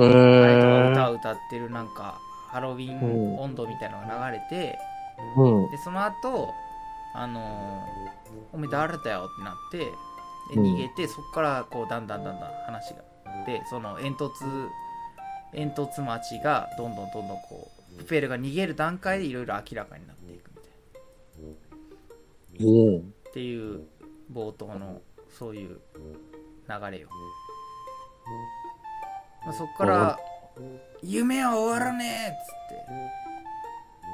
[0.00, 0.12] へハイ
[0.60, 2.18] ドがえ歌を歌ってるなんか
[2.48, 4.78] ハロウィン温度みたいなのが流れて、
[5.36, 5.70] うん。
[5.70, 6.52] でその後
[7.14, 9.86] あのーおめえ誰だよってなってで
[10.56, 10.74] うん。
[10.74, 13.02] 逃げて、そっからこうだんだんだんだん話が
[13.46, 14.68] でその煙突
[15.52, 20.56] 煙突町がどんどんどんどんこうプペルが逃げる段階でいろいろ明らかになっていくみ
[22.58, 22.98] たいな。
[22.98, 23.86] っていう
[24.32, 25.00] 冒頭の
[25.38, 27.08] そういう流れよ、
[29.44, 30.18] まあ、そっから
[31.02, 32.34] 「夢は終わらね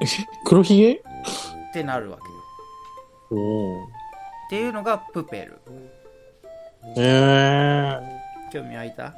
[0.01, 0.95] え!」っつっ黒ひげ？
[0.95, 2.17] てってなるわ
[3.29, 3.87] けよ。
[4.47, 5.61] っていうのがプペル。
[6.95, 8.22] へえ
[8.53, 9.13] 興味湧いた？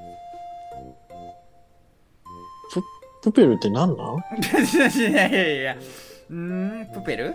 [3.22, 4.16] プペルって何なん？
[4.18, 5.80] いやいやいやん
[6.94, 7.34] プペル？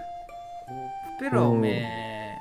[1.18, 2.38] プペルはおめえ。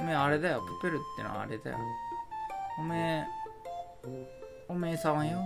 [0.00, 0.60] おめえあれだよ。
[0.82, 1.78] プペルってのはあれだよ。
[2.78, 3.24] おめ
[4.06, 4.08] え
[4.68, 5.38] おめえさんよ。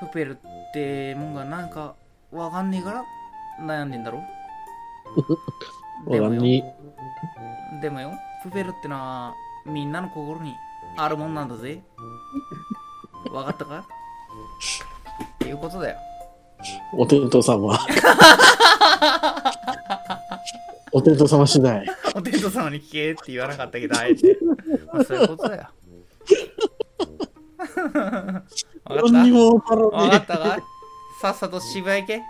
[0.00, 1.94] プペルってもんがなんか
[2.32, 3.04] わかんねえから
[3.60, 4.22] 悩んでんだろ？
[6.10, 6.42] でもよ。
[7.82, 8.12] でもよ。
[8.42, 9.34] プペルってのは
[9.66, 10.54] みんなの心に
[11.00, 11.80] あるもんなんだぜ
[13.32, 13.78] わかったか？
[13.78, 13.84] っ
[15.38, 15.98] ていうことだよ
[16.92, 17.78] お天道様。
[20.90, 21.86] お天道様次第。
[22.14, 24.36] お天道様に聞けって言わなかったけど、あえて。
[24.92, 25.62] まあ、そういうことだよ。
[27.78, 28.42] わか
[29.12, 29.60] 何にっもわ
[30.10, 30.58] かったか？
[31.22, 32.22] さっさと渋谷行け。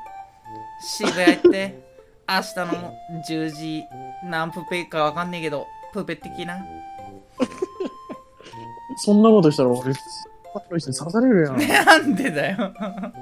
[0.83, 1.81] 渋谷行って、
[2.29, 2.95] 明日の
[3.29, 3.85] 10時
[4.25, 6.59] 何プペかわかんねえけど、プペってきな。
[8.99, 9.05] え。
[9.05, 9.95] そんなことしたら俺、
[10.53, 11.59] パッとして刺されるやん。
[11.87, 12.73] なんでだよ。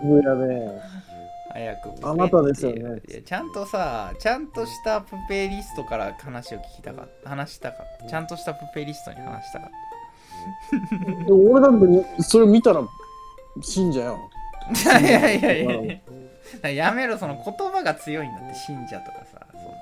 [0.05, 0.81] 上やね。
[1.53, 7.31] 早くあなたですよねいやちゃんとさ、ちゃんとしたプペリストから話を聞きたかった。
[7.31, 8.07] 話したかった。
[8.07, 9.71] ちゃんとしたプペリストに話したかっ
[11.27, 11.33] た。
[11.33, 12.83] 俺だって、それ見たら、
[13.63, 14.19] 信者よ。
[14.75, 16.03] いやいやいやいやい
[16.63, 19.75] ややめろその言葉が強いんだって信者とかさその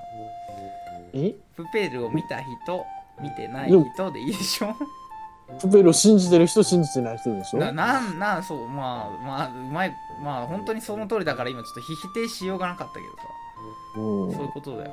[1.15, 1.35] え？
[1.57, 2.85] プペルを見た人
[3.21, 4.75] 見てない人でいいでしょ
[5.61, 7.59] プペルを信じてる人、信じてない人でしょ？
[7.59, 9.93] ななんなんそうまあまあうまい
[10.23, 13.23] まあ本当にその通りだから今ちょっと否定しようがなかったけどさ。
[13.97, 14.33] うん。
[14.33, 14.91] そういうことだよ